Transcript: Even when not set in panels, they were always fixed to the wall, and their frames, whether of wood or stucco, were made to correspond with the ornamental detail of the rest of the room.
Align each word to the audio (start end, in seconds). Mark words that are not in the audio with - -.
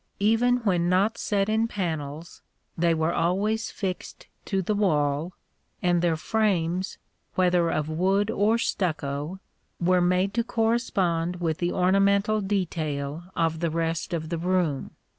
Even 0.17 0.57
when 0.63 0.89
not 0.89 1.19
set 1.19 1.47
in 1.47 1.67
panels, 1.67 2.41
they 2.75 2.91
were 2.91 3.13
always 3.13 3.69
fixed 3.69 4.25
to 4.45 4.63
the 4.63 4.73
wall, 4.73 5.33
and 5.83 6.01
their 6.01 6.15
frames, 6.17 6.97
whether 7.35 7.69
of 7.69 7.87
wood 7.87 8.31
or 8.31 8.57
stucco, 8.57 9.39
were 9.79 10.01
made 10.01 10.33
to 10.33 10.43
correspond 10.43 11.35
with 11.35 11.59
the 11.59 11.71
ornamental 11.71 12.41
detail 12.41 13.25
of 13.35 13.59
the 13.59 13.69
rest 13.69 14.11
of 14.11 14.29
the 14.29 14.39
room. 14.39 14.89